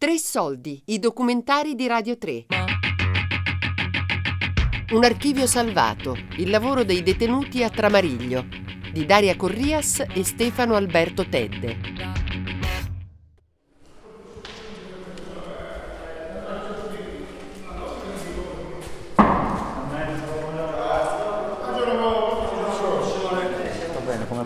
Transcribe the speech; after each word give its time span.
Tre 0.00 0.16
soldi, 0.16 0.80
i 0.86 0.98
documentari 0.98 1.74
di 1.74 1.86
Radio 1.86 2.16
3. 2.16 2.46
Un 4.92 5.04
archivio 5.04 5.46
salvato, 5.46 6.16
il 6.38 6.48
lavoro 6.48 6.84
dei 6.84 7.02
detenuti 7.02 7.62
a 7.62 7.68
Tramariglio, 7.68 8.46
di 8.90 9.04
Daria 9.04 9.36
Corrias 9.36 10.02
e 10.10 10.24
Stefano 10.24 10.74
Alberto 10.74 11.28
Tedde. 11.28 11.76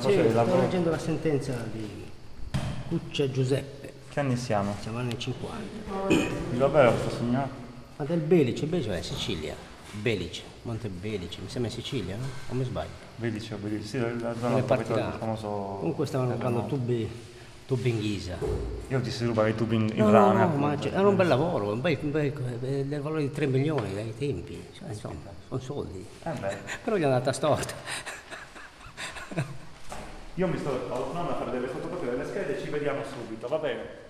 sto 0.01 0.57
leggendo 0.57 0.91
la 0.91 0.99
sentenza 0.99 1.65
di 1.71 1.89
Cuccia 2.89 3.31
Giuseppe. 3.31 3.94
Che 4.15 4.21
anni 4.21 4.37
siamo? 4.37 4.77
Siamo 4.81 4.99
anni 4.99 5.19
50. 5.19 6.07
Di 6.07 6.57
dov'è 6.57 6.87
questo 6.89 7.11
signore? 7.17 7.49
Ma 7.97 8.05
del 8.05 8.21
Belice, 8.21 8.65
Belice 8.67 8.97
è 8.97 9.03
Sicilia. 9.03 9.57
Belice, 9.91 10.43
Monte 10.63 10.89
Belice, 10.89 11.41
mi 11.41 11.49
sembra 11.49 11.69
in 11.69 11.77
Sicilia, 11.77 12.15
no? 12.15 12.25
O 12.49 12.55
mi 12.55 12.63
sbaglio? 12.63 12.91
Belice, 13.17 13.57
Belice, 13.57 13.85
sì, 13.85 13.99
la 13.99 14.33
zona 14.39 14.61
là. 14.61 15.17
famoso... 15.19 15.49
Comunque 15.81 16.07
stavano 16.07 16.31
rubando 16.31 16.65
tubi, 16.67 17.11
tubi 17.67 17.91
in 17.91 17.99
ghisa. 17.99 18.37
Io 18.87 19.01
ti 19.01 19.11
si 19.11 19.25
rubare 19.25 19.51
i 19.51 19.57
tubi 19.57 19.75
in, 19.75 19.89
in 19.93 19.97
No, 19.97 20.11
no, 20.11 20.13
rame. 20.13 20.35
no, 20.35 20.43
appunto. 20.45 20.65
ma 20.89 20.97
era 20.97 21.09
un 21.09 21.17
bel 21.17 21.27
lavoro, 21.27 21.73
un 21.73 21.81
bel, 21.81 21.99
un 22.03 22.11
bel- 22.13 22.87
del 22.87 23.01
valore 23.01 23.23
di 23.23 23.33
3 23.33 23.47
milioni 23.47 23.97
ai 23.97 24.15
tempi. 24.17 24.65
Cioè, 24.79 24.91
insomma, 24.91 25.29
sono 25.49 25.61
soldi. 25.61 26.07
Eh 26.23 26.31
Però 26.85 26.95
gli 26.95 27.01
è 27.03 27.05
andata 27.07 27.33
storta. 27.33 27.75
io 30.35 30.47
mi 30.47 30.57
sto 30.57 30.71
allontanando 30.89 31.33
a 31.33 31.35
fare 31.35 31.51
delle 31.51 31.67
fotocopie 31.67 32.11
delle 32.11 32.25
schede 32.25 32.57
e 32.57 32.63
ci 32.63 32.71
vediamo 32.71 33.03
subito, 33.03 33.49
va 33.49 33.59
bene? 33.59 34.04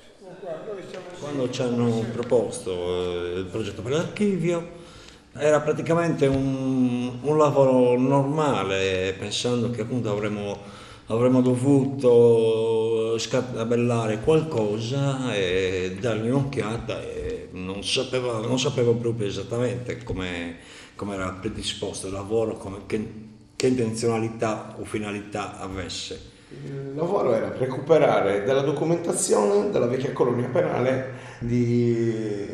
Quando 1.20 1.50
ci 1.50 1.62
hanno 1.62 2.04
proposto 2.12 2.70
eh, 2.70 3.38
il 3.38 3.44
progetto 3.44 3.82
per 3.82 3.92
l'archivio 3.92 4.82
era 5.36 5.60
praticamente 5.60 6.26
un, 6.26 7.18
un 7.20 7.36
lavoro 7.36 7.98
normale, 7.98 9.14
pensando 9.18 9.70
che 9.70 9.82
appunto 9.82 10.10
avremmo, 10.10 10.58
avremmo 11.06 11.40
dovuto 11.40 13.18
scartabellare 13.18 14.20
qualcosa 14.20 15.34
e 15.34 15.96
dargli 16.00 16.28
un'occhiata 16.28 17.02
e 17.02 17.48
non 17.52 17.82
sapevo, 17.82 18.46
non 18.46 18.58
sapevo 18.58 18.94
proprio 18.94 19.26
esattamente 19.26 20.02
come, 20.04 20.56
come 20.94 21.14
era 21.14 21.30
predisposto 21.30 22.06
il 22.06 22.12
lavoro, 22.12 22.56
come- 22.56 22.86
che, 22.86 23.12
che 23.56 23.66
intenzionalità 23.66 24.76
o 24.78 24.84
finalità 24.84 25.58
avesse. 25.58 26.32
Il 26.64 26.94
lavoro 26.94 27.34
era 27.34 27.52
recuperare 27.56 28.44
della 28.44 28.60
documentazione 28.60 29.70
della 29.70 29.86
vecchia 29.86 30.12
colonia 30.12 30.48
penale 30.48 31.12
di, 31.40 32.46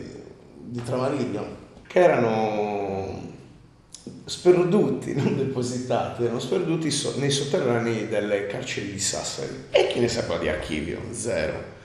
di 0.56 0.83
Tramariglio, 0.83 1.47
che 1.87 1.98
erano 2.01 3.28
sperduti, 4.25 5.15
non 5.15 5.37
depositati, 5.37 6.25
erano 6.25 6.39
sperduti 6.39 6.89
nei 7.17 7.31
sotterranei 7.31 8.09
delle 8.09 8.47
carceri 8.47 8.93
di 8.93 9.01
Sassari. 9.01 9.65
E 9.71 9.89
chi 9.89 10.01
ne 10.01 10.09
sapeva 10.09 10.39
di 10.39 10.48
archivio? 10.48 11.01
Zero. 11.11 11.78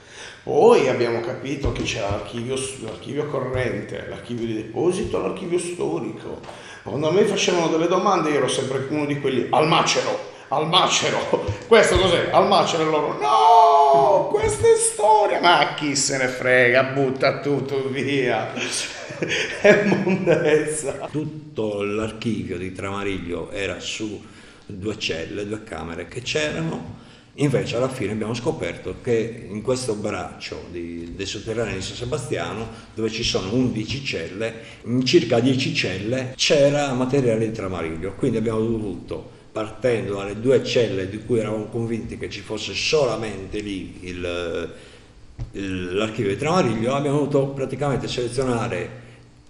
Poi 0.44 0.88
abbiamo 0.88 1.22
capito 1.22 1.72
che 1.72 1.82
c'era 1.82 2.12
l'archivio, 2.12 2.56
l'archivio 2.84 3.26
corrente, 3.26 4.06
l'archivio 4.08 4.46
di 4.46 4.54
deposito, 4.54 5.20
l'archivio 5.20 5.58
storico. 5.58 6.40
Quando 6.84 7.10
a 7.10 7.12
me 7.12 7.24
facevano 7.24 7.68
delle 7.68 7.88
domande 7.88 8.30
io 8.30 8.38
ero 8.38 8.48
sempre 8.48 8.86
uno 8.90 9.08
di 9.08 9.20
quelli 9.20 9.48
al 9.50 9.68
macero, 9.68 10.34
al 10.50 10.68
macero, 10.68 11.46
questo 11.68 11.98
cos'è? 11.98 12.30
Al 12.32 12.48
macero 12.48 12.84
e 12.84 12.86
loro 12.86 13.20
no, 13.20 14.28
questa 14.32 14.68
è 14.68 14.78
storia, 14.78 15.40
ma 15.42 15.74
chi 15.76 15.96
se 15.96 16.18
ne 16.18 16.28
frega, 16.28 16.84
butta 16.84 17.40
tutto 17.40 17.88
via, 17.90 18.53
è 19.62 19.84
mondezza. 19.86 21.08
Tutto 21.12 21.84
l'archivio 21.84 22.58
di 22.58 22.72
Tramariglio 22.72 23.50
era 23.52 23.80
su 23.80 24.24
due 24.66 24.97
celle, 24.97 25.47
due 25.47 25.64
camere 25.64 26.08
che 26.08 26.22
c'erano, 26.22 27.03
invece 27.36 27.75
alla 27.75 27.90
fine 27.90 28.12
abbiamo 28.12 28.34
scoperto 28.34 28.96
che 29.02 29.48
in 29.50 29.62
questo 29.62 29.96
braccio 29.96 30.66
di- 30.69 31.14
dei 31.16 31.25
sotterranei 31.25 31.75
di 31.75 31.81
San 31.81 31.96
Sebastiano, 31.96 32.68
dove 32.94 33.09
ci 33.09 33.24
sono 33.24 33.53
11 33.53 34.06
celle, 34.06 34.53
in 34.84 35.03
circa 35.06 35.40
10 35.40 35.74
celle 35.74 36.34
c'era 36.36 36.94
materiale 36.94 37.48
di 37.48 37.52
Tramariglio, 37.52 38.14
quindi 38.14 38.38
abbiamo 38.38 38.59
dovuto 38.59 39.34
partendo 39.56 40.16
dalle 40.16 40.38
due 40.42 40.62
celle 40.66 41.08
di 41.08 41.24
cui 41.24 41.40
eravamo 41.40 41.68
convinti 41.68 42.18
che 42.18 42.30
ci 42.30 42.42
fosse 42.42 42.74
solamente 42.74 43.62
lì 43.62 44.20
l'archivio 45.54 46.32
di 46.32 46.38
Tramariglio, 46.38 46.94
abbiamo 46.94 47.20
dovuto 47.20 47.48
praticamente 47.54 48.10
selezionare 48.10 49.04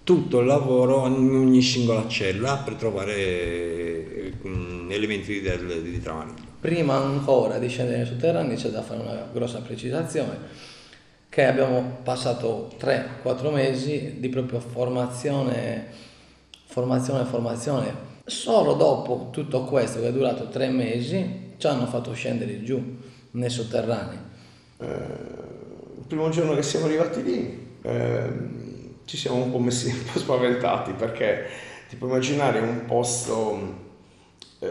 tutto 0.04 0.38
il 0.38 0.46
lavoro 0.46 1.08
in 1.08 1.34
ogni 1.34 1.60
singola 1.60 2.06
cella 2.06 2.58
per 2.58 2.74
trovare 2.74 4.32
mm, 4.46 4.92
elementi 4.92 5.40
del, 5.40 5.82
di 5.82 6.00
Tramariglio. 6.00 6.44
Prima 6.60 6.94
ancora 6.94 7.58
di 7.58 7.68
scendere 7.68 7.96
nei 7.96 8.06
sotterranei 8.06 8.56
c'è 8.56 8.68
da 8.68 8.82
fare 8.82 9.00
una 9.00 9.28
grossa 9.32 9.58
precisazione 9.58 10.38
che 11.28 11.44
abbiamo 11.46 11.98
passato 12.04 12.70
3-4 12.78 13.52
mesi 13.52 14.20
di 14.20 14.28
proprio 14.28 14.60
formazione, 14.60 15.86
formazione, 16.66 17.24
formazione. 17.24 18.15
Solo 18.28 18.74
dopo 18.74 19.28
tutto 19.30 19.64
questo 19.64 20.00
che 20.00 20.08
è 20.08 20.12
durato 20.12 20.48
3 20.48 20.68
mesi 20.68 21.54
ci 21.58 21.66
hanno 21.68 21.86
fatto 21.86 22.12
scendere 22.12 22.62
giù 22.64 22.98
nei 23.32 23.48
sotterranei. 23.50 24.18
Eh, 24.78 24.84
il 25.98 26.04
primo 26.06 26.28
giorno 26.30 26.54
che 26.54 26.62
siamo 26.62 26.86
arrivati 26.86 27.22
lì 27.22 27.76
ehm, 27.82 28.94
ci 29.04 29.16
siamo 29.16 29.42
un 29.44 29.50
po' 29.52 29.58
messi 29.60 29.88
un 29.90 30.02
po' 30.12 30.18
spaventati 30.18 30.92
perché 30.92 31.46
ti 31.88 31.96
puoi 31.96 32.10
immaginare 32.10 32.58
un 32.60 32.84
posto 32.84 33.84
eh, 34.58 34.68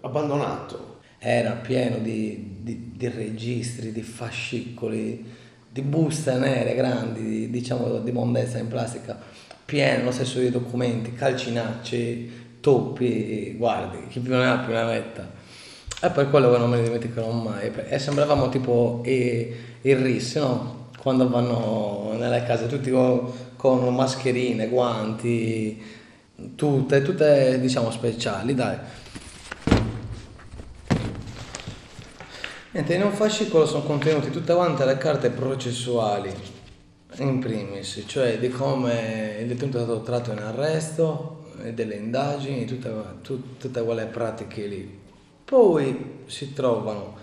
abbandonato. 0.00 0.90
Era 1.18 1.52
pieno 1.52 1.98
di, 1.98 2.58
di- 2.62 2.92
di 2.96 3.08
registri, 3.08 3.92
di 3.92 4.02
fascicoli, 4.02 5.24
di 5.68 5.82
buste 5.82 6.34
nere 6.34 6.74
grandi, 6.74 7.22
di- 7.22 7.50
diciamo 7.50 7.98
di 7.98 8.12
mondezza 8.12 8.58
in 8.58 8.68
plastica, 8.68 9.18
pieno 9.64 10.04
lo 10.04 10.10
stesso 10.10 10.40
di 10.40 10.50
documenti, 10.50 11.12
calcinacci, 11.12 12.41
toppi, 12.62 13.54
guardi, 13.58 14.06
chi 14.08 14.20
più 14.20 14.34
ne 14.34 14.48
ha 14.48 14.56
più 14.58 14.72
ne 14.72 14.84
metta. 14.84 15.28
È 16.00 16.10
per 16.10 16.30
quello 16.30 16.50
che 16.50 16.58
non 16.58 16.70
me 16.70 16.76
ne 16.78 16.84
dimenticherò 16.84 17.30
mai. 17.30 17.70
E 17.88 17.98
sembravamo 17.98 18.48
tipo 18.48 19.02
i, 19.04 19.54
i 19.82 19.94
RIS, 19.94 20.36
no? 20.36 20.88
Quando 20.98 21.28
vanno 21.28 22.14
nelle 22.16 22.44
case 22.44 22.66
tutti 22.68 22.90
con, 23.56 23.94
mascherine, 23.94 24.68
guanti, 24.68 25.82
tutte, 26.54 27.02
tutte 27.02 27.60
diciamo 27.60 27.90
speciali, 27.90 28.54
dai. 28.54 28.76
Niente, 32.70 32.94
in 32.94 33.02
un 33.02 33.12
fascicolo 33.12 33.66
sono 33.66 33.82
contenute 33.82 34.30
tutte 34.30 34.54
quante 34.54 34.84
le 34.84 34.96
carte 34.96 35.30
processuali, 35.30 36.32
in 37.18 37.38
primis, 37.40 38.04
cioè 38.06 38.38
di 38.38 38.48
come 38.48 39.36
il 39.40 39.46
detenuto 39.46 39.78
è 39.78 39.82
stato 39.82 40.00
tratto 40.02 40.32
in 40.32 40.38
arresto, 40.38 41.41
e 41.41 41.41
delle 41.72 41.94
indagini, 41.96 42.64
tutte, 42.64 42.92
tu- 43.22 43.56
tutte 43.58 43.82
quelle 43.82 44.06
pratiche 44.06 44.66
lì. 44.66 45.00
Poi 45.44 46.20
si 46.26 46.52
trovano 46.52 47.16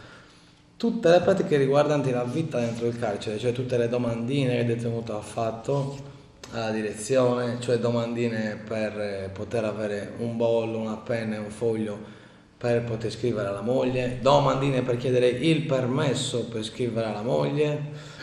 tutte 0.78 1.10
le 1.10 1.20
pratiche 1.22 1.58
riguardanti 1.58 2.12
la 2.12 2.24
vita 2.24 2.60
dentro 2.60 2.86
il 2.88 2.98
carcere, 2.98 3.38
cioè 3.38 3.52
tutte 3.52 3.78
le 3.78 3.90
domandine 3.90 4.56
che 4.56 4.60
il 4.62 4.66
detenuto 4.68 5.18
ha 5.18 5.22
fatto 5.22 5.98
alla 6.52 6.72
direzione, 6.72 7.58
cioè 7.60 7.78
domandine 7.80 8.60
per 8.66 9.00
eh, 9.00 9.30
poter 9.34 9.66
avere 9.66 10.14
un 10.20 10.38
bollo, 10.38 10.80
una 10.80 10.96
penna 10.98 11.36
e 11.36 11.40
un 11.40 11.50
foglio 11.50 12.18
per 12.58 12.84
poter 12.84 13.12
scrivere 13.12 13.50
alla 13.50 13.62
moglie, 13.62 14.20
domandine 14.22 14.82
per 14.82 14.98
chiedere 14.98 15.28
il 15.28 15.64
permesso 15.64 16.46
per 16.46 16.64
scrivere 16.64 17.08
alla 17.08 17.22
moglie 17.22 18.18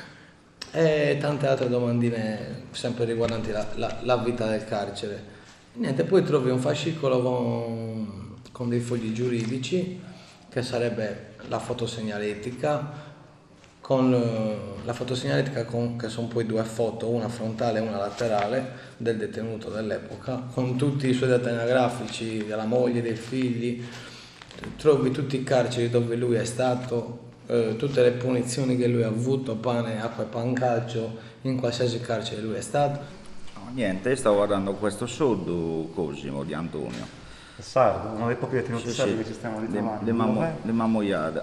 e 0.73 1.17
tante 1.21 1.47
altre 1.47 1.69
domandine 1.69 2.65
sempre 2.73 3.05
riguardanti 3.07 3.51
la, 3.51 3.67
la- 3.77 3.99
la 4.03 4.17
vita 4.19 4.47
del 4.47 4.65
carcere. 4.65 5.35
Niente, 5.79 6.05
poi 6.05 6.23
trovi 6.23 6.49
un 6.49 6.59
fascicolo 6.59 7.21
con, 7.21 8.37
con 8.51 8.71
dei 8.71 8.81
fogli 8.81 9.13
giuridici 9.13 10.01
che 10.49 10.63
sarebbe 10.63 11.35
la 11.49 11.59
fotosegnaletica 11.59 13.05
con 13.83 14.13
eh, 14.13 14.85
la 14.85 14.93
fotosegnaletica 14.95 15.65
con, 15.67 15.97
che 15.97 16.09
sono 16.09 16.29
poi 16.29 16.47
due 16.47 16.65
foto, 16.65 17.11
una 17.11 17.29
frontale 17.29 17.79
e 17.79 17.83
una 17.83 17.99
laterale 17.99 18.73
del 18.97 19.19
detenuto 19.19 19.69
dell'epoca, 19.69 20.49
con 20.53 20.77
tutti 20.77 21.09
i 21.09 21.13
suoi 21.13 21.29
dati 21.29 21.51
anagrafici, 21.51 22.47
della 22.47 22.65
moglie, 22.65 23.03
dei 23.03 23.15
figli, 23.15 23.85
trovi 24.77 25.11
tutti 25.11 25.37
i 25.37 25.45
carceri 25.45 25.91
dove 25.91 26.17
lui 26.17 26.37
è 26.37 26.45
stato, 26.45 27.19
eh, 27.47 27.77
tutte 27.77 28.03
le 28.03 28.13
punizioni 28.13 28.77
che 28.77 28.89
lui 28.89 29.03
ha 29.03 29.09
avuto, 29.09 29.55
pane, 29.55 30.03
acqua 30.03 30.25
e 30.25 30.27
pancaccio, 30.27 31.17
in 31.43 31.57
qualsiasi 31.57 32.01
carcere 32.01 32.41
lui 32.41 32.55
è 32.55 32.63
stato. 32.63 33.16
No, 33.67 33.73
niente, 33.73 34.11
io 34.11 34.17
stavo 34.17 34.37
guardando 34.37 34.75
questo 34.75 35.07
show 35.07 35.91
Cosimo 35.93 36.45
di 36.45 36.55
Antonio. 36.55 37.05
Sardo, 37.59 38.15
uno 38.17 38.27
dei 38.27 38.37
pochi 38.37 38.55
detenuti 38.57 38.89
Sì, 38.89 38.95
sardi 38.95 39.13
sì, 39.13 39.17
che 39.19 39.25
ci 39.25 39.33
stiamo 39.33 39.59
ritrovando. 39.61 40.05
le, 40.05 40.13
mammo- 40.13 40.33
Dov'è? 40.35 40.53
le 40.63 40.73
mammoiade. 40.73 41.43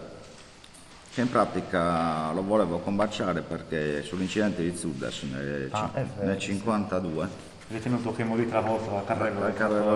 che 1.13 1.21
in 1.21 1.29
pratica 1.29 2.31
lo 2.31 2.41
volevo 2.43 2.79
combaciare 2.79 3.41
perché 3.41 4.01
sull'incidente 4.01 4.63
di 4.63 4.75
Zudas 4.75 5.21
nel, 5.23 5.67
Ah, 5.71 5.91
vero, 5.93 6.07
nel 6.21 6.39
sì. 6.39 6.47
52 6.47 7.27
Ritenuto 7.67 8.13
che 8.13 8.23
morì 8.23 8.47
travolto 8.49 8.95
il 8.95 9.03
carrello 9.05 9.41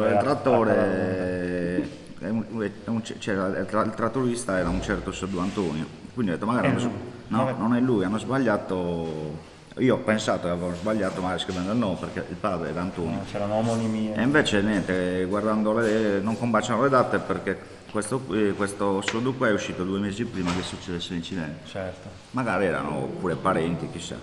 del 0.02 0.18
trattore 0.20 1.90
un- 2.20 2.70
è 2.86 2.90
un- 2.90 3.02
c'era- 3.02 3.48
il 3.48 3.66
tra- 3.66 3.84
il 3.84 3.94
trattorista 3.96 4.60
era 4.60 4.70
un 4.70 4.80
certo 4.84 5.12
Soddu 5.12 5.40
Antonio 5.40 5.88
quindi 6.14 6.34
ho 6.34 6.36
detto 6.36 6.46
magari 6.46 6.68
È 6.68 6.70
hanno- 6.72 6.82
no, 7.30 7.38
Non 7.38 7.48
è- 7.48 7.54
non 7.58 7.76
è 7.76 7.80
lui 7.80 8.04
hanno 8.06 8.20
sbagliato 8.20 9.56
io 9.80 9.96
ho 9.96 10.00
pensato 10.00 10.44
che 10.44 10.50
avevano 10.50 10.76
sbagliato 10.76 11.22
magari 11.22 11.40
scrivendo 11.40 11.72
il 11.72 11.78
nome 11.78 11.98
perché 12.00 12.26
il 12.30 12.36
padre 12.36 12.70
era 12.70 12.82
Antonio 12.82 13.20
C'erano 13.30 13.56
omonimi. 13.56 14.14
e 14.14 14.22
invece 14.22 14.62
niente, 14.62 15.26
guardando 15.26 15.74
le, 15.74 16.20
non 16.20 16.38
combaciano 16.38 16.84
le 16.84 16.90
date 16.90 17.20
perché 17.20 17.76
questo, 17.92 18.22
questo 18.56 19.02
Soddu 19.02 19.36
qua 19.38 19.48
è 19.48 19.54
uscito 19.54 19.84
due 19.84 20.00
mesi 20.00 20.26
prima 20.26 20.54
che 20.54 20.62
succedesse 20.62 21.14
l'incidente. 21.14 21.68
Certo. 21.68 22.10
Magari 22.32 22.66
erano 22.66 23.10
pure 23.20 23.36
parenti, 23.36 23.90
chissà. 23.90 24.16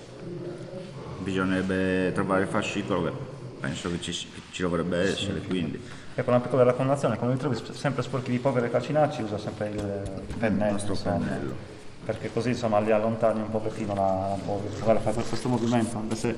Bisognerebbe 1.19 2.13
trovare 2.13 2.43
il 2.43 2.49
fascicolo 2.49 3.05
che 3.05 3.13
penso 3.61 3.91
che 3.91 4.01
ci, 4.01 4.13
che 4.13 4.41
ci 4.51 4.63
dovrebbe 4.63 4.99
essere, 4.99 5.41
quindi 5.41 5.81
Ecco 6.17 6.31
una 6.31 6.39
piccola 6.39 6.63
raccomandazione, 6.63 7.17
quando 7.17 7.35
li 7.35 7.41
trovi 7.41 7.61
sempre 7.73 8.03
sporchi 8.05 8.31
di 8.31 8.39
polvere 8.39 8.67
e 8.67 8.71
calcinacci 8.71 9.23
usa 9.23 9.37
sempre 9.37 9.69
il, 9.71 10.23
il 10.29 10.35
pennello, 10.39 10.73
nostro 10.73 10.93
insomma, 10.93 11.17
pennello. 11.17 11.55
Perché 12.05 12.31
così 12.33 12.51
insomma 12.51 12.79
li 12.81 12.91
allontani 12.91 13.41
un 13.41 13.51
pochettino 13.51 13.95
la, 13.95 14.37
la. 14.47 14.83
Guarda, 14.83 15.01
fai 15.01 15.25
questo 15.25 15.49
movimento, 15.49 15.97
anche 15.97 16.15
se, 16.17 16.37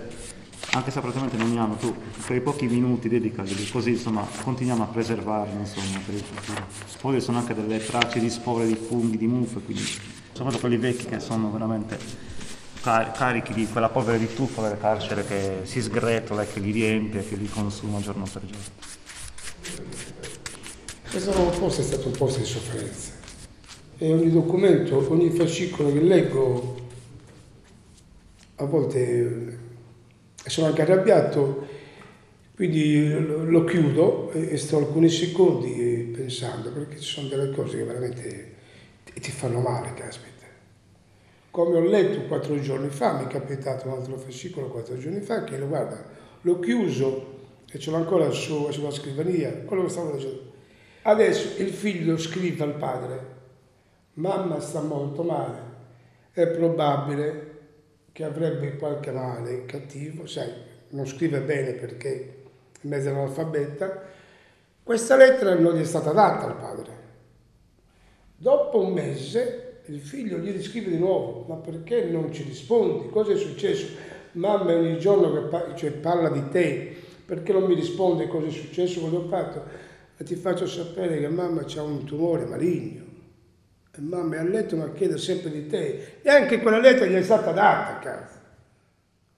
anche 0.70 0.90
se 0.90 1.00
praticamente 1.00 1.36
non 1.36 1.52
ne 1.52 1.60
hanno, 1.60 1.74
tu 1.74 1.94
per 2.26 2.36
i 2.36 2.40
pochi 2.40 2.66
minuti 2.66 3.08
dedicali, 3.08 3.68
così 3.70 3.90
insomma 3.90 4.26
continuiamo 4.42 4.84
a 4.84 4.86
preservarli 4.86 5.58
insomma 5.58 5.98
per 6.04 6.14
il 6.14 6.22
futuro. 6.22 6.66
Poi 7.00 7.20
sono 7.20 7.38
anche 7.38 7.54
delle 7.54 7.84
tracce 7.84 8.20
di 8.20 8.30
spore, 8.30 8.66
di 8.66 8.76
funghi, 8.76 9.16
di 9.16 9.26
muffe, 9.26 9.60
quindi 9.60 9.82
soprattutto 10.32 10.60
quelli 10.60 10.76
vecchi 10.76 11.06
che 11.06 11.18
sono 11.18 11.50
veramente 11.50 11.98
car- 12.80 13.10
carichi 13.12 13.52
di 13.52 13.66
quella 13.66 13.88
polvere 13.88 14.18
di 14.18 14.32
tufo 14.32 14.62
del 14.62 14.78
carcere 14.78 15.24
che 15.24 15.60
si 15.64 15.82
sgretola 15.82 16.42
e 16.42 16.52
che 16.52 16.60
li 16.60 16.70
riempie 16.70 17.20
e 17.20 17.28
che 17.28 17.34
li 17.34 17.48
consuma 17.48 18.00
giorno 18.00 18.24
per 18.32 18.42
giorno. 18.44 18.94
Questo 21.10 21.32
posto 21.58 21.80
è 21.80 21.84
stato 21.84 22.06
un 22.06 22.16
posto 22.16 22.38
di 22.40 22.44
sofferenza 22.44 23.15
e 23.98 24.12
ogni 24.12 24.30
documento, 24.30 25.04
ogni 25.10 25.30
fascicolo 25.30 25.92
che 25.92 26.00
leggo, 26.00 26.74
a 28.56 28.64
volte 28.64 28.98
eh, 29.00 30.48
sono 30.48 30.66
anche 30.66 30.82
arrabbiato, 30.82 31.66
quindi 32.54 33.10
lo, 33.10 33.64
chiudo 33.64 34.30
e, 34.32 34.56
sto 34.56 34.78
alcuni 34.78 35.08
secondi 35.08 36.12
pensando, 36.14 36.70
perché 36.72 36.98
ci 36.98 37.14
sono 37.14 37.28
delle 37.28 37.54
cose 37.54 37.76
che 37.78 37.84
veramente 37.84 38.54
ti 39.14 39.30
fanno 39.30 39.60
male, 39.60 39.94
caspita. 39.94 40.44
Come 41.50 41.76
ho 41.76 41.80
letto 41.80 42.26
quattro 42.26 42.58
giorni 42.60 42.88
fa, 42.88 43.14
mi 43.14 43.24
è 43.24 43.26
capitato 43.28 43.88
un 43.88 43.94
altro 43.94 44.16
fascicolo 44.18 44.68
quattro 44.68 44.98
giorni 44.98 45.20
fa, 45.20 45.44
che 45.44 45.56
lo 45.56 45.68
guarda, 45.68 46.04
l'ho 46.42 46.58
chiuso 46.60 47.34
e 47.70 47.78
ce 47.78 47.90
l'ho 47.90 47.96
ancora 47.96 48.30
su, 48.30 48.70
sulla 48.70 48.90
scrivania, 48.90 49.50
quello 49.64 49.84
che 49.84 49.90
stavo 49.90 50.12
leggendo. 50.12 50.52
Adesso 51.02 51.62
il 51.62 51.70
figlio 51.70 52.18
scrive 52.18 52.64
al 52.64 52.74
padre, 52.74 53.35
mamma 54.16 54.60
sta 54.60 54.80
molto 54.80 55.22
male, 55.22 55.74
è 56.32 56.46
probabile 56.48 57.54
che 58.12 58.24
avrebbe 58.24 58.76
qualche 58.76 59.10
male 59.10 59.64
cattivo, 59.66 60.26
sai, 60.26 60.50
non 60.90 61.06
scrive 61.06 61.40
bene 61.40 61.72
perché 61.72 62.44
è 62.80 62.86
mezzo 62.86 63.10
all'alfabeta, 63.10 64.02
questa 64.82 65.16
lettera 65.16 65.54
non 65.54 65.74
gli 65.74 65.80
è 65.80 65.84
stata 65.84 66.12
data 66.12 66.46
al 66.46 66.56
padre. 66.56 67.04
Dopo 68.36 68.80
un 68.80 68.92
mese 68.92 69.80
il 69.86 70.00
figlio 70.00 70.38
gli 70.38 70.50
riscrive 70.50 70.90
di 70.90 70.98
nuovo, 70.98 71.44
ma 71.48 71.56
perché 71.56 72.04
non 72.04 72.32
ci 72.32 72.42
rispondi? 72.42 73.08
Cosa 73.08 73.32
è 73.32 73.36
successo? 73.36 73.86
Mamma 74.32 74.74
ogni 74.74 74.98
giorno 74.98 75.32
che 75.32 75.48
pa- 75.48 75.74
cioè, 75.74 75.90
parla 75.92 76.28
di 76.30 76.48
te, 76.50 76.94
perché 77.24 77.52
non 77.52 77.64
mi 77.64 77.74
risponde 77.74 78.28
cosa 78.28 78.46
è 78.46 78.50
successo, 78.50 79.00
cosa 79.00 79.16
ho 79.16 79.28
fatto? 79.28 79.62
E 80.16 80.24
ti 80.24 80.34
faccio 80.36 80.66
sapere 80.66 81.18
che 81.18 81.28
mamma 81.28 81.62
ha 81.62 81.82
un 81.82 82.04
tumore 82.04 82.44
maligno. 82.46 83.05
Mamma 83.98 84.36
è 84.36 84.38
a 84.38 84.42
letto 84.42 84.76
ma 84.76 84.92
chiede 84.92 85.18
sempre 85.18 85.50
di 85.50 85.66
te. 85.66 86.20
E 86.22 86.30
anche 86.30 86.60
quella 86.60 86.78
lettera 86.78 87.06
gli 87.06 87.14
è 87.14 87.22
stata 87.22 87.52
data, 87.52 87.98
cazzo. 87.98 88.38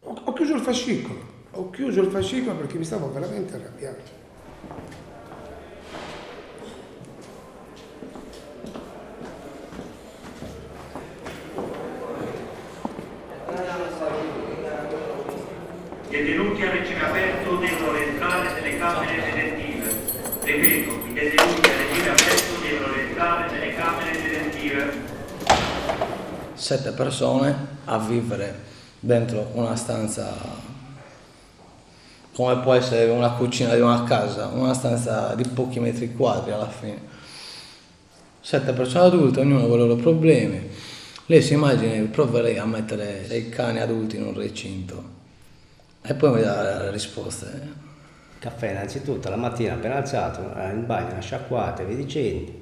Ho, 0.00 0.22
ho 0.25 0.32
chiuso 0.32 0.55
il 0.55 0.60
fascicolo, 0.60 1.20
ho 1.52 1.70
chiuso 1.70 2.00
il 2.00 2.10
fascicolo 2.10 2.56
perché 2.56 2.78
mi 2.78 2.84
stavo 2.84 3.12
veramente 3.12 3.55
arrabbiando. 3.55 4.16
Detenuti 16.08 16.62
a 16.62 16.70
regime 16.70 17.04
aperto 17.04 17.56
devono 17.56 17.93
rientrare 17.93 18.61
nelle 18.61 18.78
camere 18.78 19.22
detentive. 19.22 19.94
Ripeto, 20.43 21.06
i 21.06 21.12
detenuti 21.12 21.69
a 21.69 21.76
regime 21.76 22.08
aperto 22.08 22.61
devono 22.62 22.94
rientrare 22.94 23.52
nelle 23.52 23.75
camere 23.75 24.11
detentive. 24.12 25.16
Sette 26.69 26.91
persone 26.91 27.56
a 27.87 27.97
vivere 27.97 28.55
dentro 29.00 29.53
una 29.55 29.75
stanza 29.75 30.35
come 32.35 32.59
può 32.59 32.75
essere 32.75 33.11
una 33.11 33.31
cucina 33.31 33.75
di 33.75 33.81
una 33.81 34.05
casa, 34.05 34.49
una 34.49 34.75
stanza 34.75 35.35
di 35.35 35.49
pochi 35.49 35.81
metri 35.81 36.12
quadri 36.12 36.53
alla 36.53 36.69
fine. 36.69 37.00
Sette 38.41 38.75
persone 38.75 39.06
adulte, 39.06 39.41
ognuno 39.41 39.67
con 39.67 39.76
i 39.76 39.79
loro 39.79 39.97
problemi. 39.97 40.69
Lei 41.25 41.41
si 41.41 41.55
immagina, 41.55 42.06
proverei 42.11 42.59
a 42.59 42.67
mettere 42.67 43.25
dei 43.26 43.49
cani 43.49 43.81
adulti 43.81 44.17
in 44.17 44.26
un 44.26 44.35
recinto 44.35 45.03
e 46.03 46.12
poi 46.12 46.32
mi 46.32 46.43
dà 46.43 46.82
le 46.82 46.91
risposte. 46.91 47.73
Caffè 48.38 48.73
innanzitutto, 48.73 49.31
la 49.31 49.37
mattina 49.37 49.73
appena 49.73 49.97
alzato, 49.97 50.55
eh, 50.55 50.69
in 50.69 50.85
bagno, 50.85 51.12
una 51.12 51.21
sciacquata 51.21 51.81
e 51.81 51.87
via 51.87 51.97
dicendo, 51.97 52.53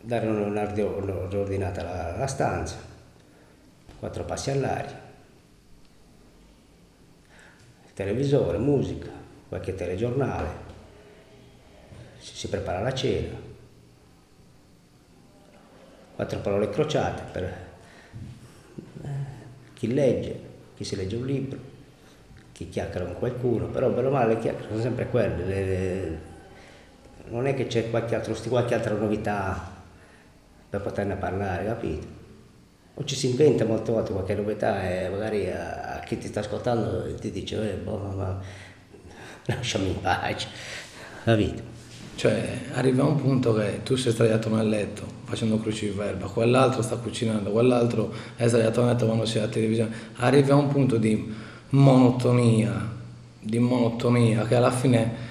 dare 0.00 0.28
un'ordinata 0.28 0.84
un'ordinata 0.84 1.82
la, 1.82 2.14
la 2.16 2.26
stanza, 2.28 2.89
quattro 4.00 4.24
passi 4.24 4.50
all'aria, 4.50 4.98
televisore, 7.94 8.58
musica, 8.58 9.10
qualche 9.48 9.74
telegiornale, 9.74 10.48
si, 12.18 12.48
prepara 12.48 12.80
la 12.80 12.92
cena, 12.94 13.36
quattro 16.14 16.38
parole 16.40 16.70
crociate 16.70 17.22
per 17.32 17.44
eh, 19.02 19.08
chi 19.74 19.92
legge, 19.92 20.40
chi 20.76 20.84
si 20.84 20.96
legge 20.96 21.16
un 21.16 21.26
libro, 21.26 21.58
chi 22.52 22.68
chiacchiera 22.68 23.06
con 23.06 23.14
qualcuno, 23.16 23.66
però 23.66 23.88
bene 23.90 24.08
o 24.08 24.10
male 24.10 24.34
le 24.34 24.40
sono 24.68 24.80
sempre 24.80 25.08
quelle, 25.08 25.44
le- 25.44 25.64
le- 25.64 26.18
non 27.28 27.46
è 27.46 27.54
che 27.54 27.66
c'è 27.66 27.90
qualche, 27.90 28.20
qualche 28.48 28.74
altra 28.74 28.94
novità 28.94 29.78
per 30.68 30.80
poterne 30.80 31.16
parlare, 31.16 31.64
capito? 31.66 32.19
O 33.00 33.04
ci 33.04 33.16
si 33.16 33.30
inventa 33.30 33.64
molte 33.64 33.92
volte 33.92 34.12
qualche 34.12 34.34
novità 34.34 34.86
e 34.86 35.08
magari 35.08 35.50
a, 35.50 35.94
a 35.94 36.00
chi 36.00 36.18
ti 36.18 36.26
sta 36.26 36.40
ascoltando 36.40 37.14
ti 37.14 37.30
dice, 37.30 37.72
eh, 37.72 37.76
boh, 37.76 37.96
ma, 38.14 38.38
lasciami 39.46 39.88
in 39.88 40.00
pace, 40.02 40.48
capito? 41.24 41.62
Cioè, 42.14 42.58
arriva 42.74 43.04
un 43.04 43.16
punto 43.16 43.54
che 43.54 43.80
tu 43.82 43.96
sei 43.96 44.12
sdraiato 44.12 44.54
nel 44.54 44.68
letto 44.68 45.02
facendo 45.24 45.58
cruciverba, 45.58 46.26
quell'altro 46.26 46.82
sta 46.82 46.96
cucinando, 46.96 47.50
quell'altro 47.50 48.12
è 48.36 48.46
sdraiato 48.46 48.82
nel 48.82 48.90
letto 48.90 49.06
quando 49.06 49.24
si 49.24 49.38
è 49.38 49.40
la 49.40 49.48
televisione. 49.48 49.90
Arriva 50.16 50.54
un 50.54 50.68
punto 50.68 50.98
di 50.98 51.34
monotonia, 51.70 52.86
di 53.40 53.58
monotonia 53.58 54.44
che 54.44 54.56
alla 54.56 54.70
fine 54.70 55.28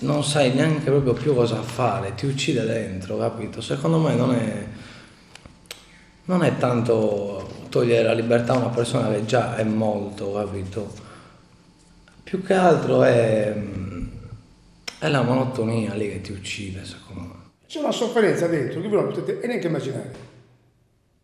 non 0.00 0.24
sai 0.24 0.52
neanche 0.52 0.90
proprio 0.90 1.12
più 1.12 1.36
cosa 1.36 1.62
fare, 1.62 2.16
ti 2.16 2.26
uccide 2.26 2.66
dentro, 2.66 3.16
capito? 3.16 3.60
Secondo 3.60 4.00
me 4.00 4.16
non 4.16 4.34
è, 4.34 4.66
non 6.26 6.42
è 6.42 6.56
tanto 6.56 7.66
togliere 7.68 8.04
la 8.04 8.12
libertà 8.14 8.54
a 8.54 8.58
una 8.58 8.68
persona 8.68 9.10
che 9.10 9.24
già 9.24 9.56
è 9.56 9.64
molto, 9.64 10.32
capito? 10.32 10.92
Più 12.22 12.42
che 12.42 12.54
altro 12.54 13.02
è, 13.02 13.54
è 14.98 15.08
la 15.08 15.22
monotonia 15.22 15.92
lì 15.94 16.08
che 16.08 16.20
ti 16.20 16.32
uccide, 16.32 16.84
secondo 16.84 17.20
me. 17.20 17.34
C'è 17.66 17.80
una 17.80 17.92
sofferenza 17.92 18.46
dentro 18.46 18.80
che 18.80 18.88
voi 18.88 19.02
non 19.02 19.12
potete 19.12 19.46
neanche 19.46 19.66
immaginare. 19.66 20.12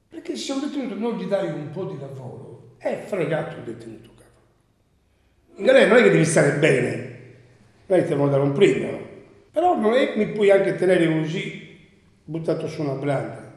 Perché 0.08 0.36
se 0.36 0.52
un 0.52 0.60
detenuto 0.60 0.94
non 0.96 1.16
gli 1.16 1.24
dai 1.24 1.48
un 1.48 1.70
po' 1.70 1.84
di 1.84 1.98
lavoro, 1.98 2.74
è 2.76 3.02
fregato 3.06 3.56
il 3.56 3.62
detenuto, 3.62 4.10
capo. 4.16 4.40
In 5.56 5.64
galera 5.64 5.86
non 5.86 5.98
è 5.98 6.02
che 6.02 6.10
devi 6.10 6.24
stare 6.24 6.58
bene, 6.58 7.18
non 7.86 8.02
ti 8.02 8.08
devono 8.08 8.30
dare 8.30 8.42
un 8.42 8.52
premio, 8.52 9.08
però 9.50 9.78
non 9.78 9.94
è 9.94 10.12
che 10.12 10.18
mi 10.18 10.32
puoi 10.32 10.50
anche 10.50 10.74
tenere 10.74 11.06
così, 11.10 11.78
buttato 12.24 12.68
su 12.68 12.82
una 12.82 12.94
branda. 12.94 13.49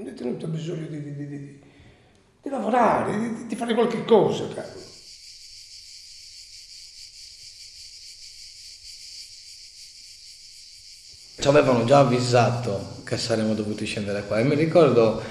Un 0.00 0.06
detenuto 0.06 0.46
ha 0.46 0.48
bisogno 0.48 0.86
di, 0.86 1.02
di- 1.02 1.14
di- 1.14 1.28
di- 1.28 2.48
lavorare, 2.48 3.46
di, 3.46 3.54
fare 3.54 3.74
qualche 3.74 4.02
cosa, 4.06 4.48
cavolo. 4.48 4.88
ci 11.38 11.48
avevano 11.48 11.84
già 11.84 11.98
avvisato 12.00 13.02
che 13.04 13.16
saremmo 13.18 13.54
dovuti 13.54 13.84
scendere 13.84 14.26
qua 14.26 14.38
e 14.38 14.44
mi 14.44 14.54
ricordo 14.54 15.22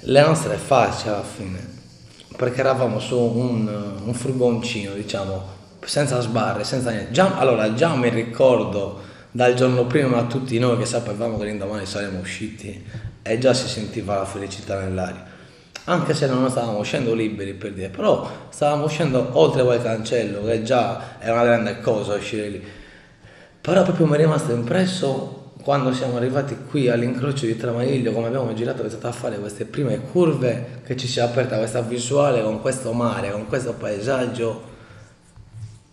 le 0.00 0.20
nostre 0.22 0.56
facce 0.56 1.08
alla 1.08 1.24
fine 1.24 1.58
perché 2.36 2.60
eravamo 2.60 3.00
su 3.00 3.18
un, 3.18 3.66
un 4.04 4.14
furgoncino 4.14 4.94
diciamo 4.94 5.56
senza 5.84 6.20
sbarre 6.20 6.62
senza 6.62 6.90
niente 6.90 7.10
già, 7.12 7.36
allora 7.36 7.74
già 7.74 7.94
mi 7.96 8.08
ricordo 8.10 9.00
dal 9.32 9.54
giorno 9.54 9.86
prima 9.86 10.18
a 10.18 10.26
tutti 10.26 10.56
noi 10.58 10.78
che 10.78 10.86
sapevamo 10.86 11.36
che 11.36 11.44
l'indomani 11.46 11.84
saremmo 11.84 12.20
usciti 12.20 12.84
e 13.28 13.38
già 13.38 13.54
si 13.54 13.68
sentiva 13.68 14.16
la 14.16 14.24
felicità 14.24 14.80
nell'aria. 14.80 15.24
Anche 15.84 16.14
se 16.14 16.26
non 16.26 16.48
stavamo 16.50 16.78
uscendo 16.78 17.14
liberi 17.14 17.54
per 17.54 17.72
dire 17.72 17.88
però 17.88 18.28
stavamo 18.50 18.84
uscendo 18.84 19.30
oltre 19.32 19.64
quel 19.64 19.80
cancello 19.80 20.44
che 20.44 20.62
già 20.62 21.18
è 21.18 21.30
una 21.30 21.44
grande 21.44 21.80
cosa 21.80 22.14
uscire 22.14 22.48
lì. 22.48 22.62
Però 23.60 23.82
proprio 23.82 24.06
mi 24.06 24.14
è 24.14 24.18
rimasto 24.18 24.52
impresso 24.52 25.38
quando 25.62 25.92
siamo 25.92 26.16
arrivati 26.16 26.56
qui 26.70 26.88
all'incrocio 26.88 27.44
di 27.44 27.56
Tramaiglio, 27.56 28.12
come 28.12 28.28
abbiamo 28.28 28.54
girato, 28.54 28.82
è 28.82 28.88
stato 28.88 29.08
a 29.08 29.12
fare 29.12 29.38
queste 29.38 29.66
prime 29.66 30.00
curve, 30.00 30.80
che 30.84 30.96
ci 30.96 31.06
si 31.06 31.18
è 31.18 31.22
aperta 31.22 31.58
questa 31.58 31.82
visuale 31.82 32.42
con 32.42 32.60
questo 32.60 32.92
mare, 32.92 33.30
con 33.30 33.46
questo 33.46 33.74
paesaggio 33.74 34.62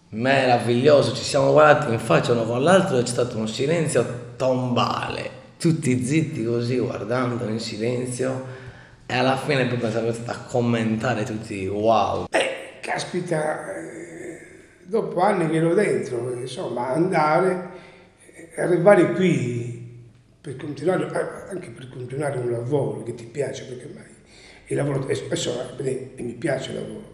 meraviglioso, 0.10 1.14
ci 1.14 1.24
siamo 1.24 1.52
guardati 1.52 1.92
in 1.92 2.00
faccia 2.00 2.32
uno 2.32 2.44
con 2.44 2.64
l'altro 2.64 2.98
e 2.98 3.04
c'è 3.04 3.10
stato 3.10 3.38
un 3.38 3.48
silenzio 3.50 4.06
tombale, 4.38 5.30
tutti 5.58 6.04
zitti 6.04 6.44
così 6.44 6.78
guardando 6.78 7.48
in 7.48 7.60
silenzio 7.60 8.64
e 9.06 9.16
alla 9.16 9.38
fine 9.38 9.68
siamo 9.68 10.12
stati 10.12 10.30
a 10.30 10.44
commentare 10.48 11.24
tutti 11.24 11.68
wow. 11.68 12.26
Eh, 12.32 12.80
caspita, 12.82 13.76
eh, 13.76 14.40
dopo 14.84 15.20
anni 15.22 15.50
che 15.50 15.58
ero 15.58 15.74
dentro, 15.74 16.34
insomma, 16.34 16.90
andare 16.90 17.74
arrivare 18.58 19.14
qui 19.14 20.04
per 20.40 20.56
continuare, 20.58 21.06
eh, 21.06 21.52
anche 21.52 21.70
per 21.70 21.90
continuare 21.90 22.40
un 22.40 22.52
lavoro 22.52 23.04
che 23.04 23.16
ti 23.16 23.26
piace, 23.26 23.66
perché 23.66 23.90
mai 23.94 24.04
il 24.68 24.78
lavoro, 24.78 25.14
spesso 25.14 25.52
mi 25.78 26.34
piace 26.34 26.72
il 26.72 26.76
lavoro, 26.78 27.14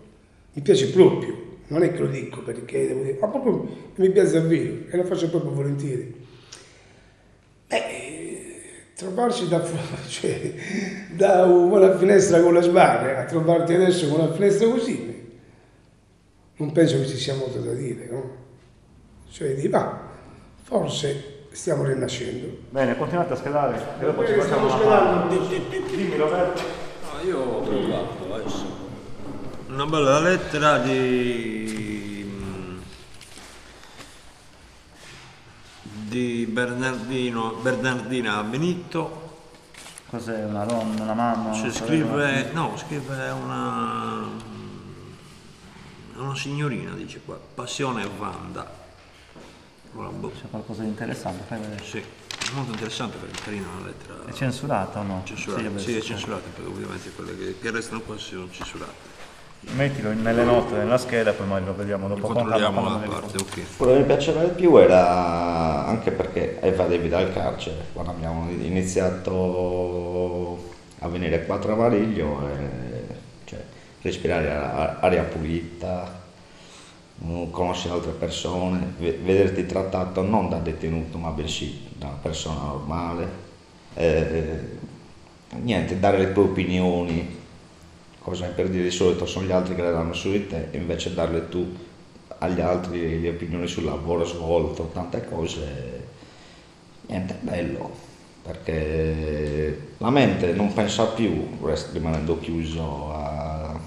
mi 0.54 0.62
piace 0.62 0.90
proprio, 0.90 1.60
non 1.68 1.84
è 1.84 1.92
che 1.92 2.00
lo 2.00 2.08
dico 2.08 2.42
perché 2.42 2.88
devo 2.88 3.04
dire, 3.04 3.18
ma 3.20 3.28
proprio 3.28 3.68
mi 3.96 4.10
piace 4.12 4.34
davvero 4.34 4.74
e 4.90 4.98
lo 4.98 5.04
faccio 5.04 5.30
proprio 5.30 5.52
volentieri. 5.52 6.21
Trovarsi 9.02 9.48
da, 9.48 9.60
cioè, 10.08 10.54
da 11.10 11.46
una 11.46 11.98
finestra 11.98 12.40
con 12.40 12.54
le 12.54 12.62
sbarre 12.62 13.18
a 13.18 13.26
trovarti 13.26 13.74
adesso 13.74 14.08
con 14.08 14.20
una 14.20 14.32
finestra 14.32 14.68
così, 14.70 15.40
non 16.58 16.72
penso 16.72 17.00
che 17.00 17.08
ci 17.08 17.18
sia 17.18 17.34
molto 17.34 17.58
da 17.62 17.72
dire, 17.72 18.08
no? 18.12 18.36
Cioè 19.32 19.56
di 19.56 19.68
ma 19.70 20.08
forse 20.62 21.46
stiamo 21.52 21.84
rinascendo. 21.84 22.60
Bene, 22.70 22.96
continuate 22.96 23.34
a 23.34 23.38
schedare, 23.38 23.82
e 24.00 24.06
dopo 24.06 24.24
ci 24.24 24.34
facciamo 24.34 24.68
una 24.68 24.86
parte. 24.86 25.36
Dimmi 25.96 26.16
Roberto. 26.18 26.62
No, 26.62 27.28
io 27.28 27.40
ho 27.40 27.62
trovato 27.64 28.34
adesso 28.36 28.82
una 29.70 29.86
bella 29.86 30.20
lettera 30.20 30.78
di, 30.80 31.61
di 36.12 36.46
Bernardino, 36.46 37.52
Bernardina 37.62 38.44
Benitto. 38.44 39.30
Cos'è 40.10 40.44
una 40.44 40.66
donna, 40.66 41.04
una 41.04 41.14
mamma? 41.14 41.56
Una 41.56 41.72
scrive, 41.72 42.50
no, 42.52 42.76
scrive 42.76 43.30
una, 43.30 44.28
una 46.18 46.36
signorina, 46.36 46.92
dice 46.92 47.22
qua, 47.24 47.40
Passione 47.54 48.06
Vanda. 48.18 48.80
Boh. 49.94 50.32
C'è 50.32 50.50
qualcosa 50.50 50.82
di 50.82 50.90
interessante, 50.90 51.46
fai 51.48 51.62
vedere. 51.62 51.82
Sì, 51.82 52.00
è 52.00 52.54
molto 52.56 52.72
interessante 52.72 53.16
perché 53.16 53.40
è 53.40 53.44
carina 53.44 53.68
la 53.80 53.86
lettera. 53.86 54.16
È 54.26 54.34
censurata 54.34 55.00
o 55.00 55.04
no? 55.04 55.22
Censurata, 55.24 55.64
vabbè, 55.64 55.80
sì, 55.80 55.96
è 55.96 56.02
sì. 56.02 56.08
censurata, 56.08 56.50
perché 56.54 56.70
ovviamente 56.70 57.10
quelle 57.12 57.38
che, 57.38 57.58
che 57.58 57.72
restano 57.72 58.02
qua 58.02 58.18
sono 58.18 58.50
censurate. 58.52 59.20
Mettilo 59.76 60.12
nelle 60.12 60.44
note 60.44 60.76
nella 60.76 60.98
scheda, 60.98 61.34
poi 61.34 61.46
magari 61.46 61.66
lo 61.68 61.76
vediamo 61.76 62.08
dopo. 62.08 62.28
Controlliamo 62.28 62.82
quando 62.82 63.06
la 63.06 63.20
parte, 63.20 63.38
ok. 63.38 63.78
Quello 63.78 63.94
che 63.94 64.00
mi 64.00 64.06
piaceva 64.06 64.44
di 64.44 64.50
più 64.56 64.76
era 64.78 65.51
anche 65.92 66.12
perché 66.12 66.60
evadevi 66.62 67.10
dal 67.10 67.34
carcere, 67.34 67.86
quando 67.94 68.12
abbiamo 68.12 68.50
iniziato 68.50 69.32
a 71.00 71.08
venire 71.08 71.46
qua 71.46 71.56
a 71.56 71.60
Travariglio, 71.60 72.48
e, 72.48 73.16
cioè, 73.46 73.64
respirare 74.02 74.50
aria 75.00 75.24
pulita, 75.24 76.22
mm, 77.24 77.52
conoscere 77.52 77.94
altre 77.94 78.12
persone, 78.12 78.94
ve- 78.98 79.20
vederti 79.22 79.66
trattato 79.66 80.22
non 80.22 80.50
da 80.50 80.58
detenuto 80.58 81.18
ma 81.18 81.30
bensì 81.30 81.88
da 81.98 82.08
una 82.08 82.18
persona 82.22 82.62
normale, 82.62 83.28
eh, 83.96 84.60
niente, 85.62 86.00
dare 86.00 86.18
le 86.18 86.32
tue 86.32 86.44
opinioni, 86.44 87.40
cosa 88.20 88.48
per 88.48 88.70
dire? 88.70 88.84
Di 88.84 88.92
solito 88.92 89.26
sono 89.26 89.46
gli 89.46 89.52
altri 89.52 89.76
che 89.76 89.82
le 89.82 89.92
danno 89.92 90.14
su 90.14 90.32
di 90.32 90.48
te, 90.48 90.70
invece 90.72 91.14
darle 91.14 91.50
tu 91.50 91.90
agli 92.44 92.60
altri 92.60 93.22
le 93.22 93.30
opinioni 93.30 93.68
sul 93.68 93.84
lavoro 93.84 94.26
svolto, 94.26 94.90
tante 94.92 95.24
cose, 95.30 96.08
niente, 97.08 97.38
bello, 97.42 97.92
perché 98.42 99.94
la 100.00 100.10
mente 100.10 100.52
non 100.54 100.74
pensa 100.74 101.06
più, 101.06 101.58
rimanendo 101.92 102.40
chiuso 102.40 103.14
a- 103.14 103.80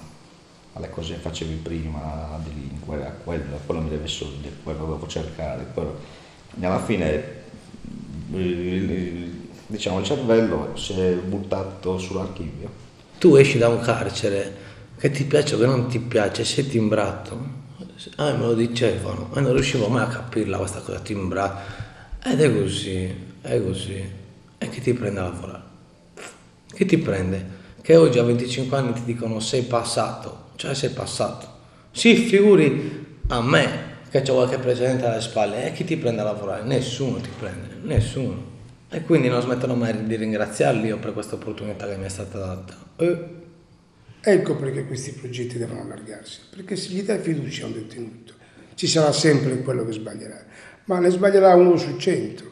alle 0.73 0.89
cose 0.89 1.15
che 1.15 1.19
facevi 1.19 1.55
prima, 1.55 2.33
a 2.33 2.39
delinquere, 2.43 3.05
a 3.05 3.11
quello, 3.11 3.59
quello 3.65 3.81
mi 3.81 3.89
deve 3.89 4.07
soldi, 4.07 4.49
quello 4.63 4.85
devo 4.85 5.07
cercare, 5.07 5.67
quello. 5.73 5.99
E 6.57 6.65
alla 6.65 6.79
fine 6.79 7.43
diciamo, 9.67 9.99
il 9.99 10.05
cervello 10.05 10.71
si 10.77 10.93
è 10.93 11.13
buttato 11.13 11.97
sull'archivio. 11.97 12.69
Tu 13.19 13.35
esci 13.35 13.57
da 13.57 13.67
un 13.67 13.79
carcere 13.79 14.63
che 14.97 15.11
ti 15.11 15.25
piace 15.25 15.55
o 15.55 15.57
che 15.57 15.65
non 15.65 15.87
ti 15.87 15.99
piace, 15.99 16.45
sei 16.45 16.67
timbrato. 16.67 17.63
A 18.17 18.31
me 18.33 18.45
lo 18.45 18.53
dicevano 18.53 19.29
e 19.35 19.39
non 19.39 19.53
riuscivo 19.53 19.87
mai 19.87 20.03
a 20.03 20.07
capirla 20.07 20.57
questa 20.57 20.79
cosa 20.79 20.99
timbrata. 20.99 21.61
Ed 22.23 22.41
è 22.41 22.53
così, 22.53 23.13
è 23.41 23.61
così. 23.61 24.11
E 24.57 24.69
chi 24.69 24.81
ti 24.81 24.93
prende 24.93 25.19
a 25.19 25.23
lavorare? 25.23 25.63
Chi 26.73 26.85
ti 26.85 26.97
prende? 26.97 27.63
Che 27.81 27.95
oggi 27.95 28.19
a 28.19 28.23
25 28.23 28.77
anni 28.77 28.93
ti 28.93 29.03
dicono 29.05 29.39
sei 29.39 29.61
passato, 29.61 30.49
cioè 30.55 30.73
sei 30.73 30.89
passato. 30.89 31.47
Si 31.91 32.15
figuri 32.15 33.19
a 33.27 33.41
me 33.41 33.93
che 34.09 34.23
ho 34.29 34.33
qualche 34.33 34.57
precedente 34.57 35.05
alle 35.05 35.21
spalle 35.21 35.67
e 35.67 35.71
chi 35.71 35.83
ti 35.83 35.95
prende 35.97 36.21
a 36.21 36.25
lavorare? 36.25 36.63
Nessuno 36.63 37.17
ti 37.17 37.29
prende, 37.37 37.77
nessuno. 37.83 38.53
E 38.89 39.01
quindi 39.01 39.27
non 39.29 39.41
smetterò 39.41 39.73
mai 39.73 40.05
di 40.05 40.15
ringraziarli 40.15 40.87
io 40.87 40.97
per 40.97 41.13
questa 41.13 41.35
opportunità 41.35 41.87
che 41.87 41.97
mi 41.97 42.05
è 42.05 42.09
stata 42.09 42.39
data. 42.39 42.73
Eh, 42.97 43.43
Ecco 44.27 44.55
perché 44.55 44.87
questi 44.87 45.11
progetti 45.11 45.59
devono 45.59 45.81
allargarsi, 45.81 46.39
perché 46.49 46.75
se 46.75 46.89
gli 46.89 47.03
dai 47.03 47.19
fiducia 47.19 47.65
a 47.65 47.67
un 47.67 47.73
detenuto, 47.73 48.33
ci 48.73 48.87
sarà 48.87 49.11
sempre 49.11 49.61
quello 49.61 49.85
che 49.85 49.91
sbaglierà, 49.91 50.43
ma 50.85 50.97
ne 50.97 51.11
sbaglierà 51.11 51.53
uno 51.53 51.77
su 51.77 51.95
cento. 51.97 52.43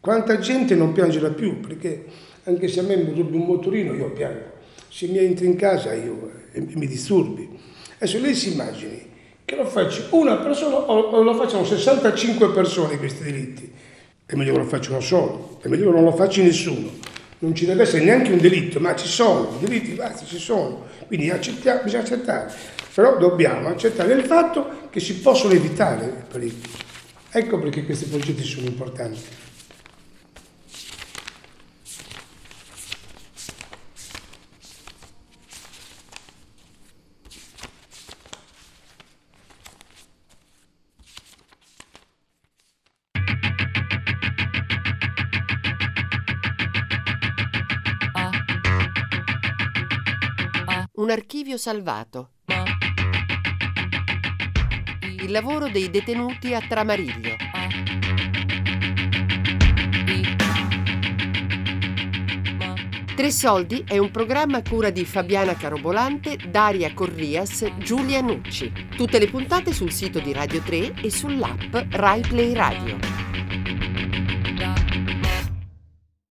Quanta 0.00 0.40
gente 0.40 0.74
non 0.74 0.92
piangerà 0.92 1.30
più, 1.30 1.60
perché 1.60 2.06
anche 2.42 2.66
se 2.66 2.80
a 2.80 2.82
me 2.82 2.96
mi 2.96 3.14
rubi 3.14 3.36
un 3.36 3.44
motorino 3.44 3.94
io 3.94 4.10
piango, 4.10 4.54
se 4.88 5.06
mi 5.06 5.18
entri 5.18 5.46
in 5.46 5.54
casa 5.54 5.94
io 5.94 6.28
eh, 6.50 6.66
mi 6.74 6.88
disturbi. 6.88 7.56
Adesso 7.98 8.18
lei 8.18 8.34
si 8.34 8.54
immagini 8.54 9.08
che 9.44 9.54
lo 9.54 9.64
faccia 9.64 10.08
una 10.10 10.38
persona 10.38 10.74
o 10.74 11.22
lo 11.22 11.34
facciano 11.34 11.64
65 11.64 12.50
persone 12.50 12.98
questi 12.98 13.22
delitti, 13.22 13.72
è 14.26 14.34
meglio 14.34 14.54
che 14.54 14.58
lo 14.58 14.64
faccia 14.64 14.90
uno 14.90 15.00
solo, 15.00 15.60
è 15.62 15.68
meglio 15.68 15.90
che 15.90 15.94
non 15.94 16.02
lo 16.02 16.16
faccia 16.16 16.42
nessuno. 16.42 16.90
Non 17.38 17.54
ci 17.54 17.66
deve 17.66 17.82
essere 17.82 18.02
neanche 18.02 18.32
un 18.32 18.38
delitto, 18.38 18.80
ma 18.80 18.94
ci 18.94 19.06
sono, 19.06 19.58
i 19.60 19.64
delitti 19.64 19.92
basta, 19.92 20.24
ci 20.24 20.38
sono. 20.38 20.86
Quindi 21.06 21.30
accettiamo, 21.30 21.82
bisogna 21.82 22.02
accettare. 22.02 22.52
Però 22.94 23.18
dobbiamo 23.18 23.68
accettare 23.68 24.14
il 24.14 24.24
fatto 24.24 24.88
che 24.90 25.00
si 25.00 25.16
possono 25.16 25.52
evitare 25.52 26.06
i 26.06 26.32
pericoli. 26.32 26.72
Ecco 27.30 27.58
perché 27.58 27.84
questi 27.84 28.06
progetti 28.06 28.42
sono 28.42 28.66
importanti. 28.66 29.20
Un 50.96 51.10
archivio 51.10 51.58
salvato. 51.58 52.30
Il 55.20 55.30
lavoro 55.30 55.68
dei 55.68 55.90
detenuti 55.90 56.54
a 56.54 56.60
Tramariglio. 56.66 57.36
Tre 63.14 63.30
Soldi 63.30 63.84
è 63.86 63.98
un 63.98 64.10
programma 64.10 64.58
a 64.58 64.62
cura 64.62 64.88
di 64.88 65.04
Fabiana 65.04 65.54
Carobolante, 65.54 66.38
Daria 66.48 66.94
Corrias, 66.94 67.66
Giulia 67.76 68.22
Nucci. 68.22 68.72
Tutte 68.96 69.18
le 69.18 69.28
puntate 69.28 69.74
sul 69.74 69.92
sito 69.92 70.18
di 70.18 70.32
Radio 70.32 70.62
3 70.62 70.94
e 71.02 71.10
sull'app 71.10 71.74
Rai 71.90 72.22
Play 72.22 72.54
Radio. 72.54 73.15